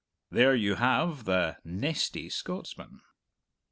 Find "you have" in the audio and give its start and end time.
0.55-1.25